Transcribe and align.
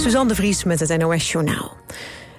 Suzanne 0.00 0.28
de 0.28 0.34
Vries 0.34 0.64
met 0.64 0.80
het 0.80 0.98
NOS 0.98 1.32
Journaal. 1.32 1.76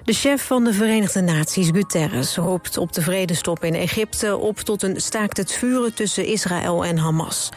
De 0.04 0.12
chef 0.12 0.46
van 0.46 0.64
de 0.64 0.72
Verenigde 0.72 1.20
Naties, 1.20 1.68
Guterres, 1.68 2.36
roept 2.36 2.76
op 2.76 2.92
de 2.92 3.02
vredestop 3.02 3.64
in 3.64 3.74
Egypte 3.74 4.36
op 4.36 4.58
tot 4.58 4.82
een 4.82 5.00
staakt 5.00 5.36
het 5.36 5.52
vuren 5.52 5.94
tussen 5.94 6.26
Israël 6.26 6.84
en 6.84 6.98
Hamas. 6.98 7.48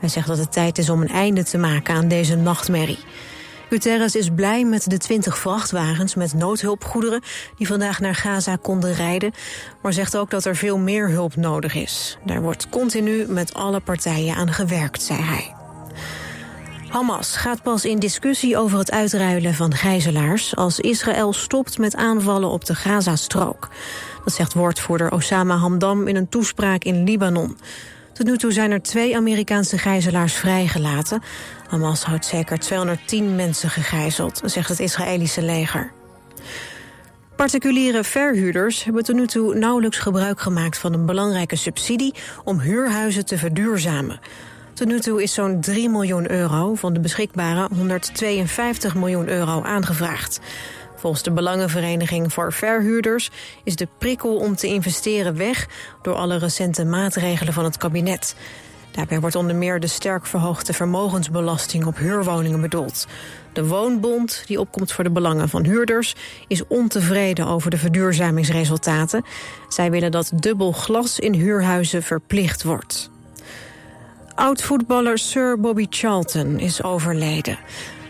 Hij 0.00 0.08
zegt 0.08 0.26
dat 0.26 0.38
het 0.38 0.52
tijd 0.52 0.78
is 0.78 0.90
om 0.90 1.00
een 1.00 1.08
einde 1.08 1.44
te 1.44 1.58
maken 1.58 1.94
aan 1.94 2.08
deze 2.08 2.36
nachtmerrie. 2.36 2.98
Guterres 3.68 4.14
is 4.14 4.28
blij 4.34 4.64
met 4.64 4.90
de 4.90 4.98
20 4.98 5.38
vrachtwagens 5.38 6.14
met 6.14 6.34
noodhulpgoederen 6.34 7.22
die 7.56 7.66
vandaag 7.66 8.00
naar 8.00 8.14
Gaza 8.14 8.56
konden 8.56 8.94
rijden, 8.94 9.32
maar 9.82 9.92
zegt 9.92 10.16
ook 10.16 10.30
dat 10.30 10.44
er 10.44 10.56
veel 10.56 10.78
meer 10.78 11.08
hulp 11.08 11.36
nodig 11.36 11.74
is. 11.74 12.18
Daar 12.24 12.42
wordt 12.42 12.68
continu 12.68 13.26
met 13.28 13.54
alle 13.54 13.80
partijen 13.80 14.34
aan 14.34 14.52
gewerkt, 14.52 15.02
zei 15.02 15.20
hij. 15.20 15.59
Hamas 16.90 17.36
gaat 17.36 17.62
pas 17.62 17.84
in 17.84 17.98
discussie 17.98 18.56
over 18.56 18.78
het 18.78 18.90
uitruilen 18.90 19.54
van 19.54 19.74
gijzelaars... 19.74 20.56
als 20.56 20.80
Israël 20.80 21.32
stopt 21.32 21.78
met 21.78 21.96
aanvallen 21.96 22.50
op 22.50 22.64
de 22.64 22.74
Gazastrook. 22.74 23.68
Dat 24.24 24.34
zegt 24.34 24.54
woordvoerder 24.54 25.12
Osama 25.12 25.56
Hamdam 25.56 26.08
in 26.08 26.16
een 26.16 26.28
toespraak 26.28 26.84
in 26.84 27.04
Libanon. 27.04 27.58
Tot 28.12 28.26
nu 28.26 28.36
toe 28.36 28.52
zijn 28.52 28.70
er 28.70 28.82
twee 28.82 29.16
Amerikaanse 29.16 29.78
gijzelaars 29.78 30.34
vrijgelaten. 30.34 31.22
Hamas 31.68 32.02
houdt 32.02 32.26
zeker 32.26 32.58
210 32.58 33.34
mensen 33.34 33.70
gegijzeld, 33.70 34.40
zegt 34.44 34.68
het 34.68 34.80
Israëlische 34.80 35.42
leger. 35.42 35.92
Particuliere 37.36 38.04
verhuurders 38.04 38.84
hebben 38.84 39.04
tot 39.04 39.16
nu 39.16 39.26
toe 39.26 39.54
nauwelijks 39.54 39.98
gebruik 39.98 40.40
gemaakt 40.40 40.78
van 40.78 40.92
een 40.92 41.06
belangrijke 41.06 41.56
subsidie 41.56 42.14
om 42.44 42.60
huurhuizen 42.60 43.26
te 43.26 43.38
verduurzamen. 43.38 44.20
Tot 44.80 44.88
nu 44.88 45.00
toe 45.00 45.22
is 45.22 45.34
zo'n 45.34 45.60
3 45.60 45.88
miljoen 45.88 46.30
euro 46.30 46.74
van 46.74 46.92
de 46.92 47.00
beschikbare 47.00 47.68
152 47.74 48.94
miljoen 48.94 49.28
euro 49.28 49.62
aangevraagd. 49.62 50.40
Volgens 50.96 51.22
de 51.22 51.30
Belangenvereniging 51.30 52.32
voor 52.32 52.52
Verhuurders 52.52 53.30
is 53.64 53.76
de 53.76 53.88
prikkel 53.98 54.36
om 54.36 54.56
te 54.56 54.66
investeren 54.66 55.36
weg 55.36 55.68
door 56.02 56.14
alle 56.14 56.36
recente 56.36 56.84
maatregelen 56.84 57.52
van 57.52 57.64
het 57.64 57.76
kabinet. 57.76 58.34
Daarbij 58.90 59.20
wordt 59.20 59.36
onder 59.36 59.56
meer 59.56 59.80
de 59.80 59.86
sterk 59.86 60.26
verhoogde 60.26 60.72
vermogensbelasting 60.72 61.86
op 61.86 61.96
huurwoningen 61.96 62.60
bedoeld. 62.60 63.06
De 63.52 63.66
Woonbond, 63.66 64.42
die 64.46 64.60
opkomt 64.60 64.92
voor 64.92 65.04
de 65.04 65.10
belangen 65.10 65.48
van 65.48 65.64
huurders, 65.64 66.14
is 66.48 66.66
ontevreden 66.66 67.46
over 67.46 67.70
de 67.70 67.78
verduurzamingsresultaten. 67.78 69.24
Zij 69.68 69.90
willen 69.90 70.10
dat 70.10 70.32
dubbel 70.34 70.72
glas 70.72 71.18
in 71.18 71.34
huurhuizen 71.34 72.02
verplicht 72.02 72.62
wordt. 72.62 73.10
Oud-voetballer 74.40 75.18
Sir 75.18 75.60
Bobby 75.60 75.86
Charlton 75.90 76.58
is 76.58 76.82
overleden. 76.82 77.58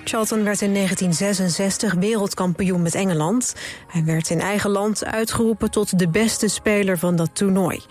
Charlton 0.05 0.45
werd 0.45 0.61
in 0.61 0.75
1966 0.75 1.95
wereldkampioen 1.95 2.83
met 2.83 2.95
Engeland. 2.95 3.55
Hij 3.87 4.05
werd 4.05 4.31
in 4.31 4.41
eigen 4.41 4.71
land 4.71 5.05
uitgeroepen 5.05 5.71
tot 5.71 5.99
de 5.99 6.09
beste 6.09 6.49
speler 6.49 6.99
van 6.99 7.17
dat 7.17 7.31
toernooi. 7.33 7.77
In 7.77 7.83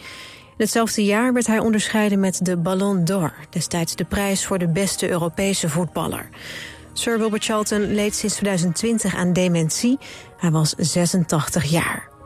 hetzelfde 0.57 1.03
jaar 1.03 1.33
werd 1.33 1.47
hij 1.47 1.59
onderscheiden 1.59 2.19
met 2.19 2.45
de 2.45 2.57
Ballon 2.57 3.05
d'Or... 3.05 3.33
destijds 3.49 3.95
de 3.95 4.05
prijs 4.05 4.45
voor 4.45 4.57
de 4.57 4.67
beste 4.67 5.09
Europese 5.09 5.69
voetballer. 5.69 6.29
Sir 6.93 7.17
Bobby 7.17 7.39
Charlton 7.39 7.93
leed 7.93 8.15
sinds 8.15 8.35
2020 8.35 9.15
aan 9.15 9.33
dementie. 9.33 9.97
Hij 10.37 10.51
was 10.51 10.73
86 10.77 11.63
jaar. 11.63 12.18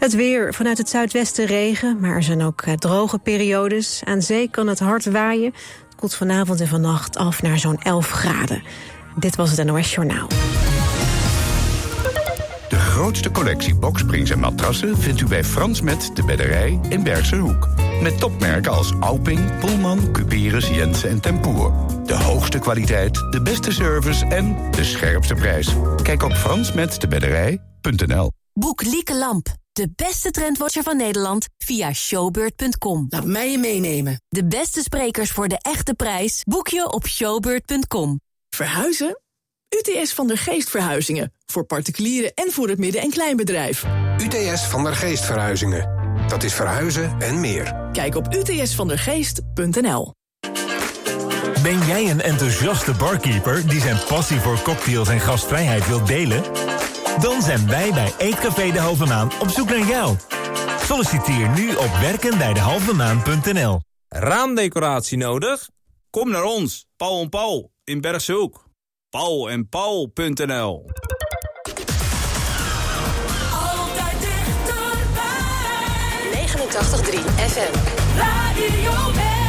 Het 0.00 0.14
weer, 0.14 0.54
vanuit 0.54 0.78
het 0.78 0.88
zuidwesten 0.88 1.46
regen, 1.46 2.00
maar 2.00 2.14
er 2.14 2.22
zijn 2.22 2.42
ook 2.42 2.62
eh, 2.62 2.74
droge 2.74 3.18
periodes. 3.18 4.00
Aan 4.04 4.22
zee 4.22 4.50
kan 4.50 4.66
het 4.66 4.78
hard 4.78 5.04
waaien. 5.04 5.52
Het 5.88 5.94
koelt 5.96 6.14
vanavond 6.14 6.60
en 6.60 6.68
vannacht 6.68 7.16
af 7.16 7.42
naar 7.42 7.58
zo'n 7.58 7.78
11 7.82 8.10
graden. 8.10 8.62
Dit 9.16 9.36
was 9.36 9.56
het 9.56 9.66
NOS 9.66 9.94
Journaal. 9.94 10.28
De 12.68 12.76
grootste 12.76 13.30
collectie 13.30 13.74
boksprings 13.74 14.30
en 14.30 14.38
matrassen 14.38 14.98
vindt 14.98 15.20
u 15.20 15.26
bij 15.26 15.44
Frans 15.44 15.80
Met 15.80 16.10
de 16.14 16.24
Bedderij 16.24 16.80
in 16.88 17.02
Bergse 17.02 17.36
Hoek. 17.36 17.68
Met 18.02 18.18
topmerken 18.18 18.72
als 18.72 18.92
Alping, 19.00 19.58
Pullman, 19.58 20.12
Cuperus, 20.12 20.68
Jensen 20.68 21.08
en 21.08 21.20
Tempoer. 21.20 21.72
De 22.04 22.14
hoogste 22.14 22.58
kwaliteit, 22.58 23.14
de 23.30 23.42
beste 23.42 23.72
service 23.72 24.26
en 24.26 24.56
de 24.70 24.84
scherpste 24.84 25.34
prijs. 25.34 25.74
Kijk 26.02 26.22
op 26.22 26.32
fransmetdebedderij.nl 26.32 28.30
Boek 28.52 28.82
Lieke 28.82 29.16
Lamp. 29.16 29.58
De 29.80 29.92
beste 29.96 30.30
trendwatcher 30.30 30.82
van 30.82 30.96
Nederland 30.96 31.48
via 31.58 31.92
showbird.com. 31.92 33.06
Laat 33.08 33.24
mij 33.24 33.50
je 33.50 33.58
meenemen. 33.58 34.22
De 34.28 34.46
beste 34.46 34.82
sprekers 34.82 35.30
voor 35.30 35.48
de 35.48 35.58
echte 35.60 35.94
prijs 35.94 36.42
boek 36.44 36.68
je 36.68 36.92
op 36.92 37.06
showbird.com. 37.06 38.20
Verhuizen? 38.48 39.20
UTS 39.68 40.12
van 40.12 40.26
der 40.26 40.38
Geest 40.38 40.70
Verhuizingen. 40.70 41.32
Voor 41.46 41.64
particulieren 41.64 42.34
en 42.34 42.52
voor 42.52 42.68
het 42.68 42.78
midden- 42.78 43.00
en 43.00 43.10
kleinbedrijf. 43.10 43.84
UTS 44.18 44.62
van 44.62 44.84
der 44.84 44.96
Geest 44.96 45.24
Verhuizingen. 45.24 45.90
Dat 46.28 46.42
is 46.42 46.54
verhuizen 46.54 47.16
en 47.18 47.40
meer. 47.40 47.88
Kijk 47.92 48.14
op 48.14 48.34
utsvandergeest.nl. 48.34 50.14
Ben 51.62 51.86
jij 51.86 52.10
een 52.10 52.20
enthousiaste 52.20 52.92
barkeeper 52.92 53.68
die 53.68 53.80
zijn 53.80 53.98
passie 54.08 54.40
voor 54.40 54.62
cocktails 54.62 55.08
en 55.08 55.20
gastvrijheid 55.20 55.86
wil 55.86 56.04
delen? 56.04 56.42
Dan 57.20 57.42
zijn 57.42 57.66
wij 57.66 57.92
bij 57.92 58.12
Eetcafé 58.18 58.70
De 58.72 58.78
Halve 58.78 59.06
Maan 59.06 59.30
op 59.40 59.48
zoek 59.48 59.68
naar 59.68 59.86
jou. 59.86 60.16
Solliciteer 60.82 61.48
nu 61.48 61.74
op 61.74 61.90
werkenbijdehalvemaan.nl. 62.00 63.80
Raamdecoratie 64.08 65.18
nodig? 65.18 65.68
Kom 66.10 66.30
naar 66.30 66.44
ons, 66.44 66.86
Paul 66.96 67.20
en 67.22 67.28
Paul 67.28 67.72
in 67.84 68.00
Bergse 68.00 68.32
Hoek. 68.32 68.64
Paul 69.10 69.50
en 69.50 69.68
Paul.nl 69.68 70.86
Altijd 73.52 74.20
dichterbij. 74.20 75.26
89.3 76.46 77.18
FM. 77.50 77.72
Radio 78.16 79.39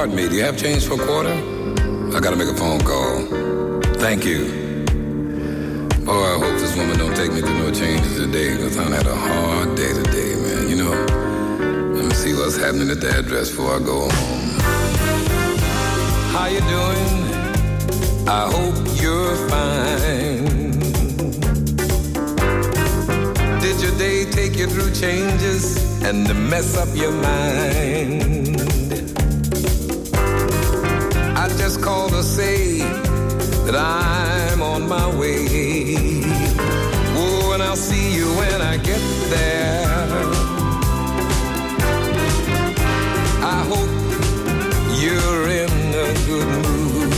Pardon 0.00 0.16
me, 0.16 0.28
do 0.30 0.34
you 0.36 0.44
have 0.44 0.56
change 0.56 0.86
for 0.86 0.94
a 0.94 1.06
quarter? 1.06 1.34
I 2.16 2.20
gotta 2.20 2.34
make 2.34 2.48
a 2.48 2.54
phone 2.54 2.80
call. 2.80 3.20
Thank 3.96 4.24
you. 4.24 4.46
Oh, 6.08 6.22
I 6.24 6.38
hope 6.42 6.58
this 6.58 6.74
woman 6.74 6.96
don't 6.96 7.14
take 7.14 7.30
me 7.34 7.42
through 7.42 7.58
no 7.58 7.70
changes 7.70 8.16
today, 8.16 8.56
because 8.56 8.78
I 8.78 8.84
had 8.84 9.06
a 9.06 9.14
hard 9.14 9.76
day 9.76 9.92
today, 9.92 10.36
man. 10.36 10.70
You 10.70 10.76
know, 10.76 10.94
let 11.92 12.06
me 12.06 12.14
see 12.14 12.32
what's 12.32 12.56
happening 12.56 12.88
at 12.88 13.02
the 13.02 13.10
address 13.10 13.50
before 13.50 13.74
I 13.74 13.78
go 13.80 14.08
home. 14.08 14.50
How 16.32 16.46
you 16.46 16.60
doing? 16.60 17.20
I 18.26 18.48
hope 18.56 18.76
you're 19.02 19.36
fine. 19.50 20.80
Did 23.60 23.82
your 23.82 23.98
day 23.98 24.24
take 24.30 24.56
you 24.56 24.66
through 24.66 24.94
changes 24.94 25.76
and 26.02 26.24
mess 26.48 26.74
up 26.78 26.88
your 26.96 27.12
mind? 27.12 28.59
Just 31.58 31.82
called 31.82 32.12
to 32.12 32.22
say 32.22 32.78
that 33.64 33.76
I'm 33.76 34.62
on 34.62 34.88
my 34.88 35.06
way. 35.16 36.22
Oh, 37.16 37.52
and 37.54 37.62
I'll 37.62 37.76
see 37.76 38.14
you 38.14 38.26
when 38.34 38.60
I 38.60 38.76
get 38.78 39.00
there. 39.28 39.86
I 43.42 43.62
hope 43.72 43.90
you're 45.00 45.48
in 45.62 45.70
a 45.94 46.08
good 46.26 46.48
mood. 46.64 47.12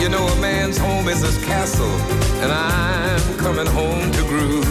You 0.00 0.08
know, 0.08 0.26
a 0.26 0.40
man's 0.40 0.76
home 0.76 1.08
is 1.08 1.20
his 1.22 1.38
castle, 1.44 1.96
and 2.42 2.52
I'm 2.52 3.38
coming 3.38 3.66
home 3.66 4.10
to 4.12 4.22
groove. 4.24 4.66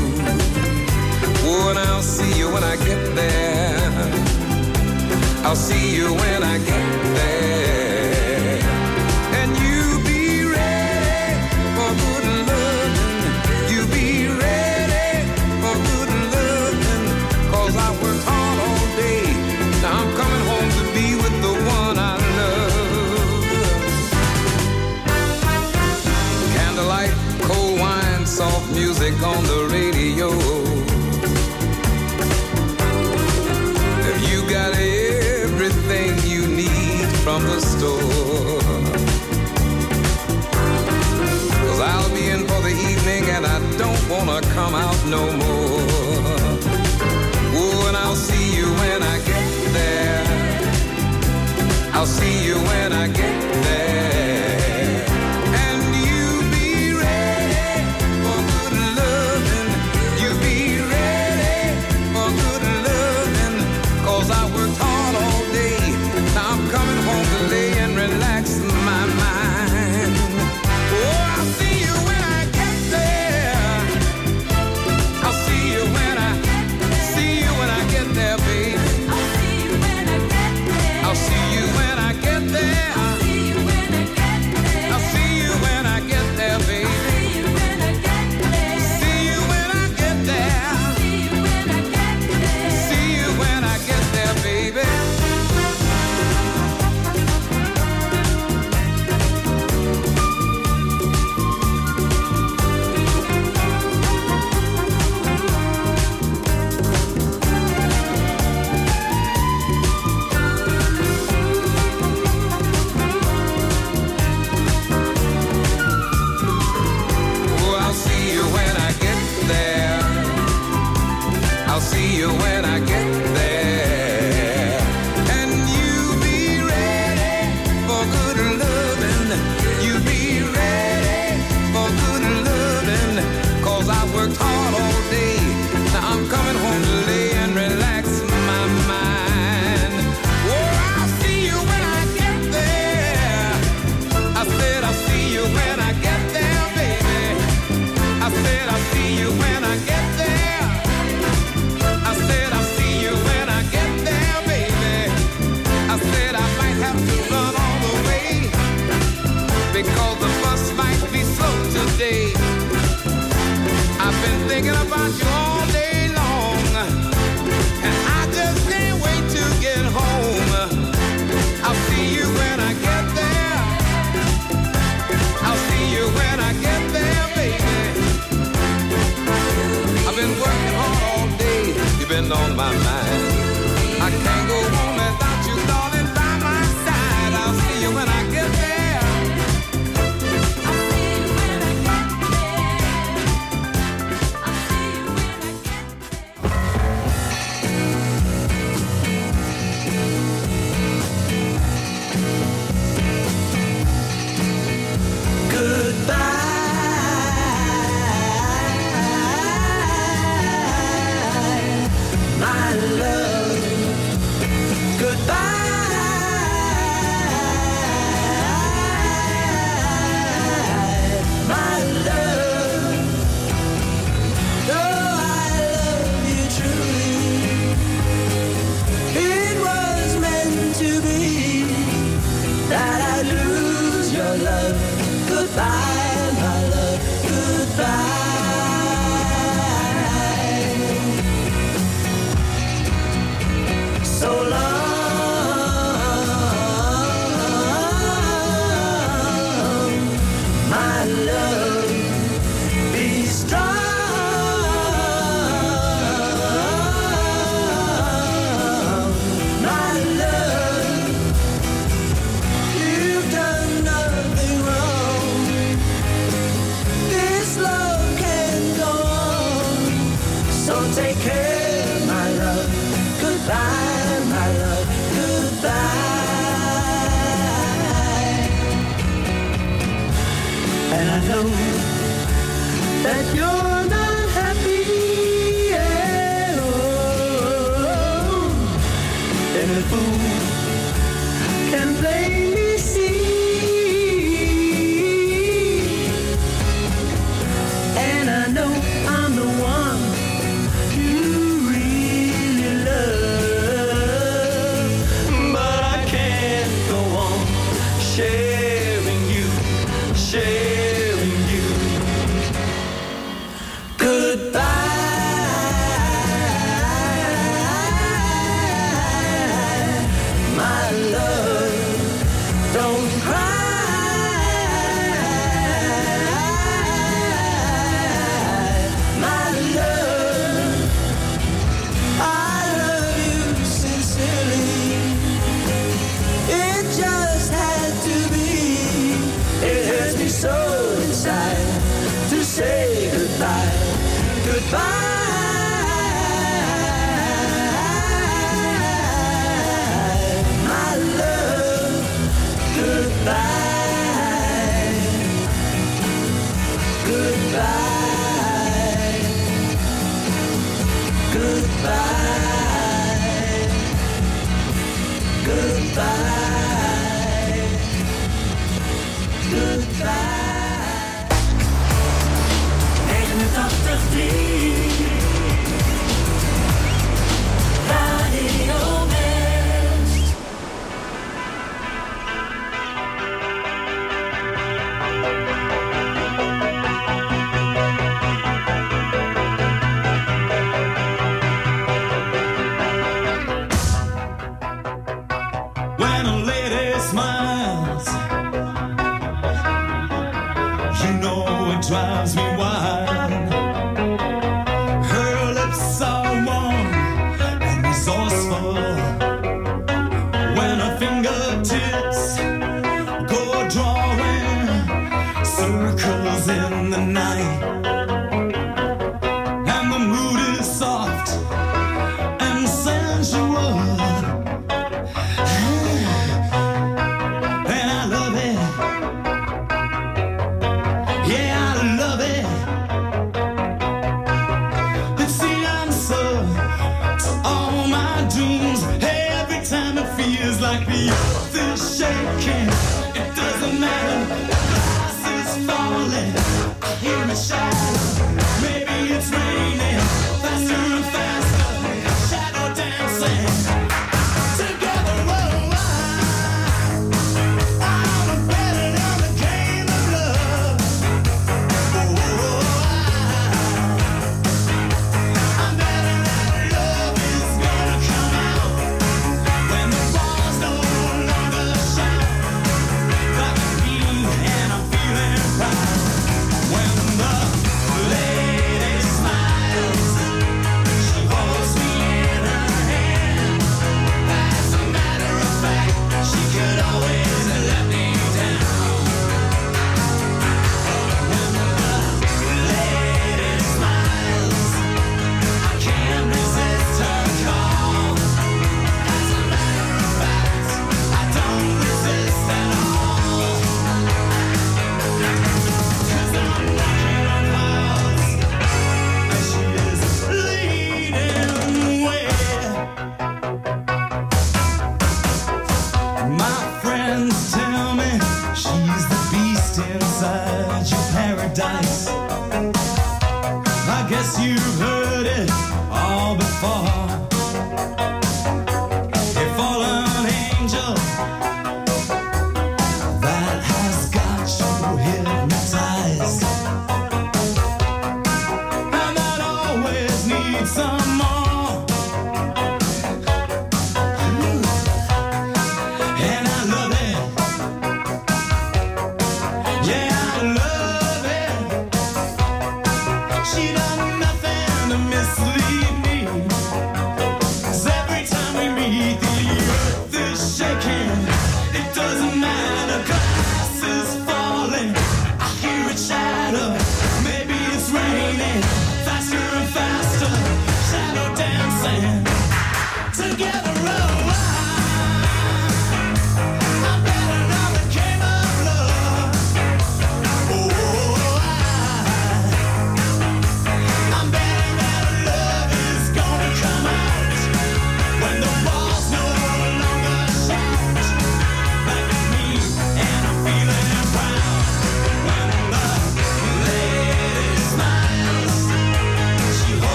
Oh, 1.43 1.69
and 1.69 1.79
I'll 1.79 2.01
see 2.01 2.37
you 2.37 2.51
when 2.51 2.63
I 2.63 2.75
get 2.75 3.15
there. 3.15 3.78
I'll 5.49 5.55
see 5.55 5.95
you 5.95 6.13
when 6.13 6.43
I 6.43 6.59
get 6.59 7.15
there. 7.15 7.48
No 45.09 45.25
more. 45.37 45.58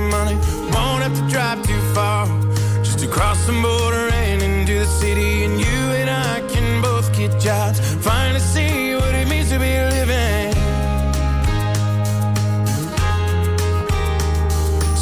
Of 0.00 0.10
money. 0.10 0.36
Won't 0.74 1.02
have 1.02 1.14
to 1.20 1.24
drive 1.28 1.62
too 1.66 1.80
far. 1.94 2.26
Just 2.82 2.98
to 3.00 3.06
cross 3.06 3.38
the 3.46 3.52
border 3.52 4.06
and 4.24 4.42
into 4.42 4.74
the 4.80 4.86
city. 4.86 5.44
And 5.44 5.54
you 5.60 5.78
and 6.00 6.08
I 6.10 6.40
can 6.52 6.82
both 6.82 7.06
get 7.16 7.30
jobs. 7.40 7.78
Finally 8.04 8.40
see 8.40 8.94
what 8.94 9.14
it 9.14 9.26
means 9.28 9.48
to 9.50 9.58
be 9.58 9.72
living. 9.96 10.52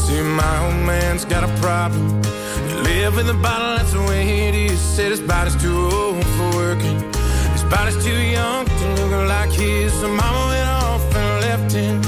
See, 0.03 0.23
my 0.43 0.55
old 0.65 0.81
man's 0.91 1.25
got 1.25 1.43
a 1.45 1.53
problem. 1.61 2.23
He 2.69 2.75
live 2.91 3.17
with 3.17 3.29
a 3.31 3.39
bottle, 3.47 3.77
that's 3.77 3.93
the 3.93 4.03
way 4.11 4.49
it 4.49 4.55
is. 4.55 4.81
Said 4.81 5.11
his 5.11 5.21
body's 5.21 5.57
too 5.63 5.77
old 5.77 6.25
for 6.37 6.49
working. 6.63 6.99
His 7.57 7.65
body's 7.75 7.99
too 8.05 8.21
young 8.39 8.65
to 8.67 8.87
look 8.99 9.29
like 9.29 9.51
his. 9.51 9.93
So 10.01 10.09
mama 10.09 10.43
went 10.53 10.69
off 10.69 11.05
and 11.15 11.31
left 11.47 11.73
him. 11.73 12.08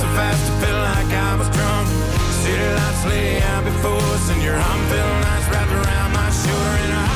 So 0.00 0.06
fast, 0.12 0.42
it 0.44 0.56
felt 0.60 0.82
like 0.92 1.10
I 1.10 1.36
was 1.40 1.48
drunk. 1.56 1.88
City 2.44 2.68
lights 2.78 3.04
lay 3.06 3.40
out 3.40 3.64
before 3.64 3.96
us, 4.14 4.28
and 4.30 4.42
your 4.42 4.54
arm 4.54 4.80
felt 4.92 5.20
nice 5.24 5.46
wrapped 5.48 5.72
around 5.72 6.10
my 6.12 6.28
shoulder. 6.40 6.74
And 6.84 6.92
I, 6.92 7.06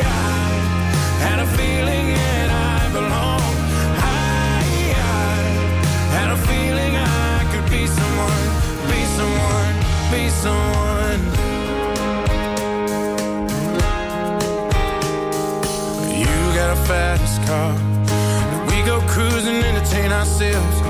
I 0.00 0.50
had 1.26 1.38
a 1.40 1.48
feeling 1.58 2.06
that 2.16 2.48
I 2.48 2.88
belonged. 2.96 3.58
I, 4.00 4.66
I 4.96 5.14
had 6.16 6.28
a 6.32 6.40
feeling 6.48 6.92
I 6.96 7.44
could 7.52 7.68
be 7.68 7.84
someone, 7.86 8.44
be 8.88 9.00
someone, 9.18 9.74
be 10.08 10.22
someone. 10.44 11.20
You 16.16 16.32
got 16.56 16.70
a 16.72 16.80
fast 16.88 17.36
car. 17.46 17.74
We 18.70 18.76
go 18.88 19.00
cruising, 19.12 19.62
entertain 19.62 20.12
ourselves. 20.12 20.89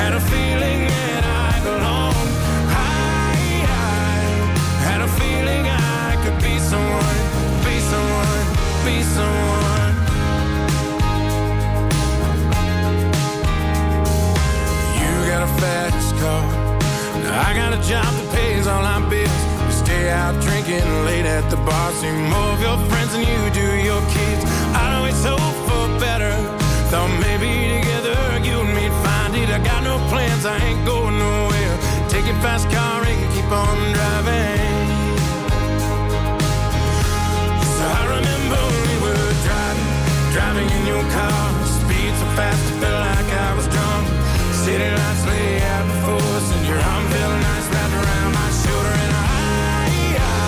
had 0.00 0.14
a 0.14 0.20
feeling 0.32 0.80
that 0.88 1.24
I 1.48 1.52
belonged. 1.68 2.30
I, 2.72 3.36
had 4.88 5.00
a 5.08 5.10
feeling 5.20 5.64
I 5.68 6.16
could 6.22 6.38
be 6.40 6.56
someone, 6.72 7.20
be 7.66 7.76
someone, 7.92 8.44
be 8.86 8.96
someone. 9.16 9.92
You 15.00 15.12
got 15.32 15.42
a 15.48 15.52
fast 15.60 16.10
car. 16.20 16.44
I 17.46 17.50
got 17.60 17.70
a 17.78 17.80
job 17.90 18.10
that 18.16 18.28
pays 18.34 18.66
all 18.66 18.84
bills. 19.10 19.42
Stay 19.82 20.08
out 20.08 20.34
drinking 20.40 20.88
late 21.08 21.26
at 21.26 21.44
the 21.50 21.58
bar. 21.68 21.92
See 22.00 22.14
more 22.32 22.50
of 22.56 22.60
your 22.66 22.78
friends 22.88 23.12
than 23.12 23.22
you 23.32 23.40
do 23.52 23.68
your 23.90 24.02
kids. 24.16 24.42
I 24.82 24.96
always 24.96 25.20
hope 25.22 25.56
for 25.68 25.84
better. 26.00 26.32
Thought 26.90 27.12
maybe 27.20 27.50
together 27.76 28.16
you 28.48 28.58
and. 28.64 28.79
I 28.79 28.79
got 29.64 29.82
no 29.82 29.98
plans, 30.08 30.44
I 30.46 30.56
ain't 30.58 30.84
going 30.86 31.18
nowhere. 31.18 31.76
Take 32.08 32.26
your 32.26 32.40
fast 32.44 32.68
car 32.70 33.02
and 33.04 33.32
keep 33.34 33.50
on 33.50 33.76
driving. 33.92 34.88
So 37.76 37.84
I 38.00 38.02
remember 38.16 38.60
we 38.86 38.94
were 39.04 39.32
driving, 39.46 39.90
driving 40.34 40.68
in 40.76 40.82
your 40.86 41.04
car. 41.16 41.40
Speed 41.78 42.12
so 42.20 42.26
fast, 42.38 42.62
it 42.70 42.76
felt 42.82 43.00
like 43.08 43.30
I 43.48 43.50
was 43.58 43.66
drunk. 43.68 44.06
City 44.64 44.88
lights 44.98 45.24
lay 45.26 45.62
out 45.74 45.86
before 45.92 46.24
us, 46.36 46.46
and 46.56 46.64
your 46.66 46.80
arm 46.80 47.04
felt 47.12 47.36
nice 47.48 47.66
wrapped 47.72 47.96
around 48.00 48.32
my 48.40 48.50
shoulder. 48.62 48.94
And 49.04 49.12
I, 49.14 49.28
I 50.16 50.38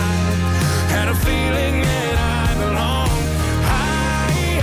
had 0.95 1.09
a 1.09 1.17
feeling 1.27 1.77
that 1.83 2.15
I 2.19 2.47
belonged. 2.63 3.25
I, 3.65 4.61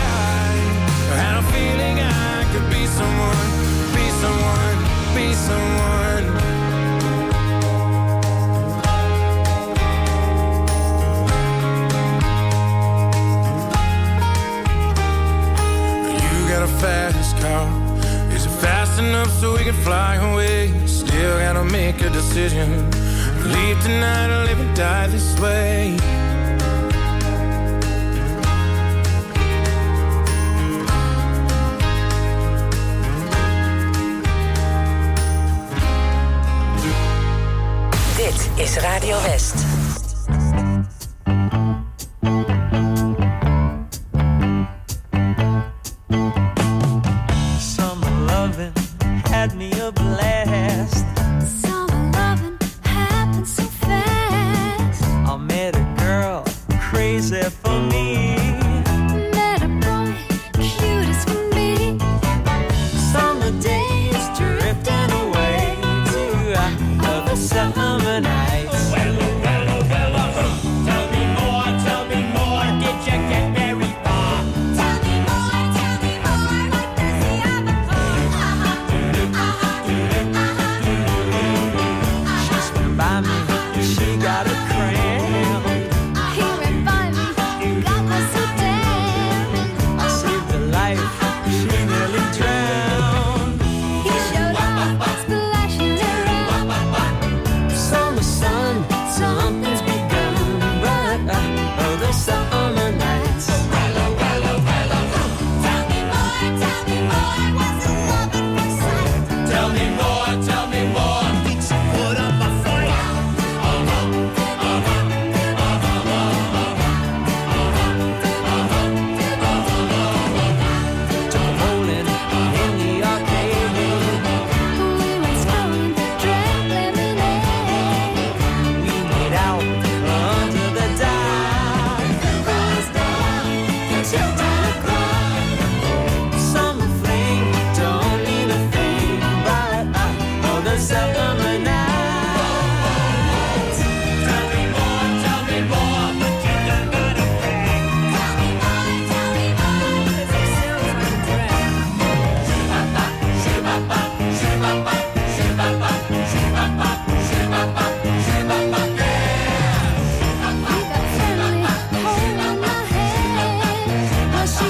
I 1.10 1.18
had 1.24 1.36
a 1.42 1.46
feeling 1.54 1.96
I 2.00 2.46
could 2.52 2.68
be 2.70 2.86
someone, 2.88 3.48
someone, 4.22 4.78
be 5.16 5.34
someone. 5.34 6.26
You 16.34 16.40
got 16.50 16.64
a 16.64 16.72
fast 16.82 17.38
car. 17.38 17.68
Is 18.34 18.46
it 18.46 18.50
fast 18.60 19.00
enough 19.00 19.30
so 19.40 19.54
we 19.54 19.64
can 19.64 19.74
fly 19.88 20.16
away? 20.16 20.74
Still 20.86 21.40
gotta 21.40 21.64
make 21.64 22.02
a 22.02 22.10
decision. 22.10 22.70
Leave 23.54 23.82
tonight 23.84 24.30
or 24.36 24.44
live 24.48 24.60
and 24.60 24.76
die 24.76 25.08
this 25.08 25.40
way. 25.40 25.98
Is 38.60 38.78
Radio 38.84 39.15
West. 39.24 40.09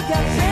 got 0.10 0.49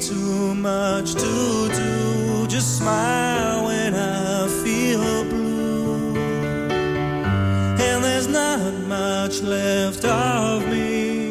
too 0.00 0.54
much 0.54 1.12
to 1.12 1.68
do. 1.74 2.46
Just 2.46 2.78
smile 2.78 3.66
when 3.66 3.94
I 3.94 4.48
feel 4.64 5.24
blue. 5.24 6.16
And 7.78 8.02
there's 8.02 8.26
not 8.26 8.72
much 8.88 9.42
left 9.42 10.04
of 10.06 10.66
me. 10.68 11.28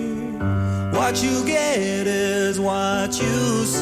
What 0.92 1.24
you 1.24 1.44
get 1.46 2.06
is 2.06 2.60
what 2.60 3.20
you 3.20 3.66
see. 3.66 3.79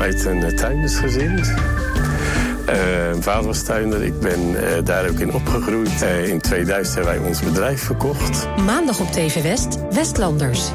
uit 0.00 0.24
een 0.24 0.42
eh, 0.42 0.52
tuindersgezin. 0.52 1.38
Uh, 2.68 3.10
eh, 3.10 3.16
vader 3.20 3.46
was 3.46 3.62
tuinder, 3.62 4.02
ik 4.02 4.20
ben 4.20 4.56
eh, 4.56 4.84
daar 4.84 5.08
ook 5.08 5.18
in 5.18 5.32
opgegroeid. 5.32 6.02
In 6.24 6.40
2000 6.40 6.96
hebben 6.96 7.14
wij 7.14 7.28
ons 7.28 7.40
bedrijf 7.40 7.82
verkocht. 7.82 8.48
Maandag 8.66 9.00
op 9.00 9.12
TV 9.12 9.42
West, 9.42 9.78
Westlanders. 9.90 10.70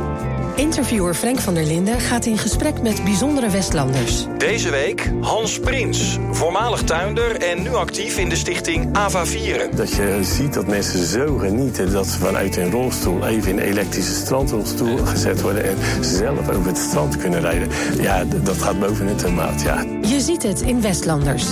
Interviewer 0.55 1.13
Frank 1.13 1.39
van 1.39 1.53
der 1.53 1.65
Linden 1.65 1.99
gaat 1.99 2.25
in 2.25 2.37
gesprek 2.37 2.81
met 2.81 3.03
bijzondere 3.03 3.49
Westlanders. 3.49 4.25
Deze 4.37 4.69
week 4.69 5.11
Hans 5.21 5.59
Prins, 5.59 6.17
voormalig 6.31 6.81
tuinder 6.81 7.35
en 7.35 7.61
nu 7.61 7.73
actief 7.73 8.17
in 8.17 8.29
de 8.29 8.35
stichting 8.35 8.95
Ava 8.95 9.25
Vieren. 9.25 9.75
Dat 9.75 9.91
je 9.91 10.19
ziet 10.21 10.53
dat 10.53 10.67
mensen 10.67 11.05
zo 11.05 11.37
genieten 11.37 11.91
dat 11.91 12.07
ze 12.07 12.19
vanuit 12.19 12.55
hun 12.55 12.71
rolstoel 12.71 13.27
even 13.27 13.49
in 13.51 13.57
een 13.57 13.63
elektrische 13.63 14.13
strandrolstoel 14.13 14.97
gezet 14.97 15.41
worden 15.41 15.63
en 15.63 15.77
zelf 16.03 16.49
over 16.49 16.67
het 16.67 16.77
strand 16.77 17.17
kunnen 17.17 17.41
rijden. 17.41 17.69
Ja, 18.01 18.23
dat 18.25 18.57
gaat 18.61 18.79
boven 18.79 19.07
het 19.07 19.19
tomaat, 19.19 19.61
ja. 19.61 19.81
Je 20.01 20.19
ziet 20.19 20.43
het 20.43 20.61
in 20.61 20.81
Westlanders. 20.81 21.45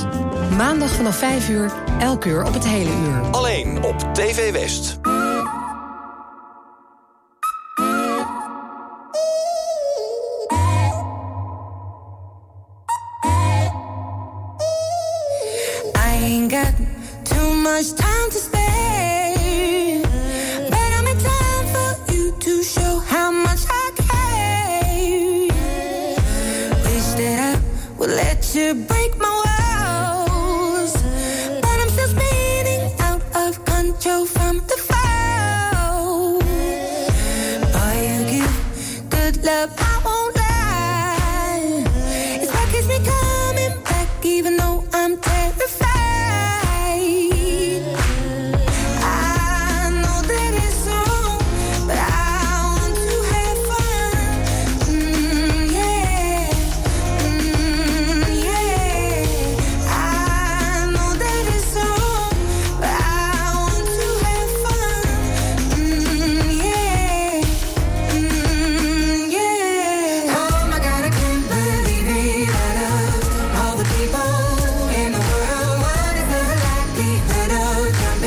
Maandag 0.57 0.89
vanaf 0.89 1.17
5 1.17 1.49
uur, 1.49 1.71
elk 1.99 2.25
uur 2.25 2.45
op 2.45 2.53
het 2.53 2.67
hele 2.67 2.91
uur. 3.07 3.21
Alleen 3.31 3.83
op 3.83 3.95
TV 4.13 4.51
West. 4.51 5.00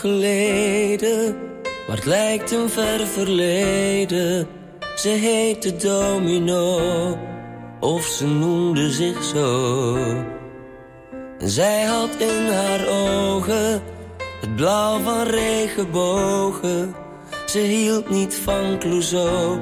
geleden, 0.00 1.36
maar 1.86 1.96
het 1.96 2.06
lijkt 2.06 2.50
een 2.50 2.68
ver 2.70 3.06
verleden. 3.06 4.48
Ze 4.96 5.08
heette 5.08 5.76
Domino, 5.76 7.18
of 7.80 8.04
ze 8.04 8.26
noemde 8.26 8.90
zich 8.90 9.24
zo. 9.24 9.96
Zij 11.38 11.82
had 11.82 12.16
in 12.18 12.46
haar 12.52 12.88
ogen 12.88 13.82
het 14.40 14.56
blauw 14.56 14.98
van 14.98 15.22
regenbogen. 15.22 16.94
Ze 17.46 17.58
hield 17.58 18.10
niet 18.10 18.34
van 18.34 18.78
Clouseau, 18.78 19.58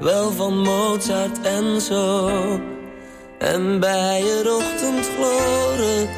wel 0.00 0.30
van 0.30 0.58
Mozart 0.58 1.40
en 1.40 1.80
zo. 1.80 2.30
En 3.38 3.80
bij 3.80 4.22
het 4.22 4.52
ochtendgloren 4.52 6.08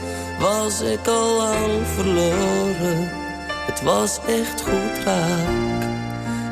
was 0.41 0.81
ik 0.81 1.07
al 1.07 1.37
lang 1.37 1.87
verloren. 1.87 3.20
Het 3.71 3.83
was 3.83 4.21
echt 4.27 4.63
goed 4.63 5.05
raak. 5.05 5.83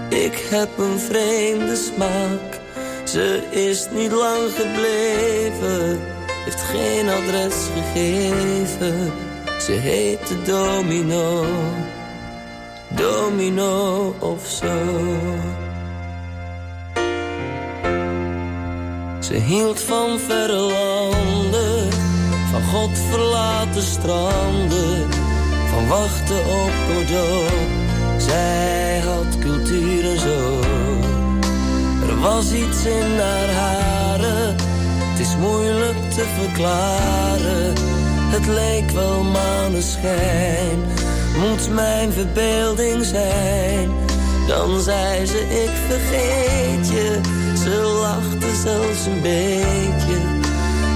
Ik 0.08 0.46
heb 0.50 0.68
een 0.78 0.98
vreemde 0.98 1.76
smaak. 1.76 2.60
Ze 3.04 3.42
is 3.50 3.88
niet 3.90 4.12
lang 4.12 4.50
gebleven, 4.56 6.00
heeft 6.44 6.60
geen 6.60 7.08
adres 7.08 7.54
gegeven. 7.74 9.12
Ze 9.60 9.72
heette 9.72 10.42
Domino, 10.42 11.44
Domino 12.88 14.14
of 14.18 14.46
zo. 14.46 14.76
Ze 19.20 19.34
hield 19.34 19.80
van 19.80 20.18
verre 20.18 20.60
landen, 20.60 21.92
van 22.50 22.62
God 22.62 22.98
verlaten 23.10 23.82
stranden, 23.82 25.08
van 25.78 25.88
wachten 25.88 26.38
op 26.38 26.72
Godot. 26.86 27.50
Zij 28.16 28.98
had 28.98 29.38
cultuur 29.38 30.10
en 30.10 30.20
zo. 30.20 30.60
Er 32.08 32.20
was 32.20 32.52
iets 32.52 32.84
in 32.84 33.18
haar 33.18 33.50
haren, 33.50 34.56
het 35.10 35.20
is 35.20 35.36
moeilijk 35.36 36.10
te 36.10 36.24
verklaren. 36.40 37.74
Het 38.30 38.46
leek 38.46 38.90
wel 38.90 39.22
maneschijn, 39.22 40.78
moet 41.38 41.74
mijn 41.74 42.12
verbeelding 42.12 43.04
zijn. 43.04 43.90
Dan 44.46 44.80
zei 44.80 45.26
ze, 45.26 45.38
ik 45.38 45.72
vergeet 45.88 46.88
je, 46.88 47.20
ze 47.62 47.98
lachte 48.00 48.54
zelfs 48.62 49.06
een 49.06 49.22
beetje. 49.22 50.18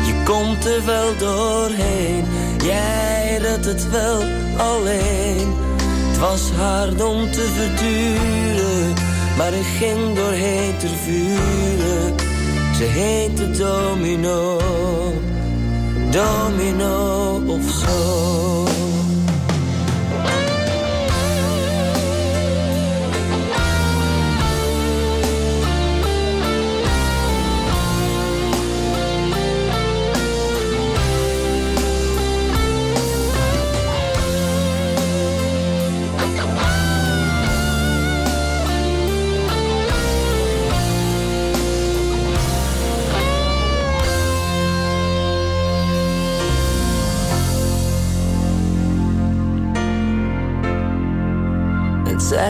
Je 0.06 0.22
komt 0.24 0.64
er 0.64 0.84
wel 0.84 1.16
doorheen, 1.16 2.24
jij 2.62 3.38
redt 3.40 3.64
het 3.64 3.90
wel 3.90 4.41
alleen. 4.56 5.54
Het 6.08 6.18
was 6.18 6.50
hard 6.50 7.02
om 7.04 7.30
te 7.30 7.48
verduren, 7.56 8.94
maar 9.36 9.52
ik 9.52 9.66
ging 9.78 10.16
doorheen 10.16 10.76
ter 10.78 10.88
vuren. 10.88 12.14
Ze 12.76 12.84
heette 12.84 13.50
Domino, 13.50 14.60
Domino 16.10 17.40
of 17.46 17.62
zo. 17.70 18.64